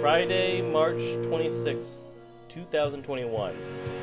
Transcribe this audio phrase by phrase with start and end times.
[0.00, 2.10] Friday, March 26,
[2.48, 3.98] 2021.